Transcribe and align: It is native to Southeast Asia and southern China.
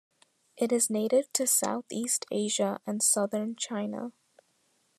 It 0.57 0.71
is 0.71 0.89
native 0.89 1.31
to 1.33 1.45
Southeast 1.45 2.25
Asia 2.31 2.81
and 2.87 3.03
southern 3.03 3.55
China. 3.55 4.13